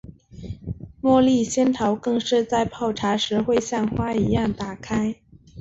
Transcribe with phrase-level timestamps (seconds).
[1.01, 5.15] 茉莉仙桃更是在泡茶时会像花一样打开。